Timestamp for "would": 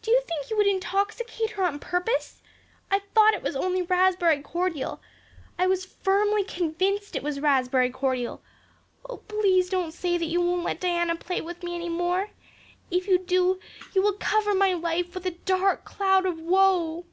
0.56-0.68